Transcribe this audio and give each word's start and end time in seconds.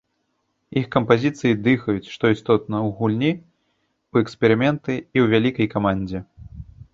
Іх 0.79 0.85
кампазіцыі 0.95 1.57
дыхаюць, 1.67 2.09
што 2.13 2.31
істотна, 2.35 2.75
у 2.87 2.89
гульні 3.01 3.29
ў 3.35 4.15
эксперыменты 4.27 4.93
і 5.03 5.05
ў 5.05 5.25
вялікай 5.37 5.67
камандзе. 5.77 6.19